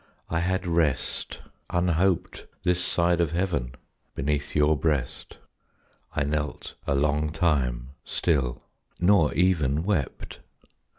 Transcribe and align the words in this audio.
I 0.31 0.39
had 0.39 0.65
rest 0.65 1.41
Unhoped 1.69 2.47
this 2.63 2.83
side 2.83 3.21
of 3.21 3.33
Heaven, 3.33 3.75
beneath 4.15 4.55
your 4.55 4.75
breast. 4.75 5.37
I 6.15 6.23
knelt 6.23 6.73
a 6.87 6.95
long 6.95 7.31
time, 7.31 7.89
still; 8.03 8.63
nor 8.99 9.31
even 9.35 9.83
wept. 9.83 10.39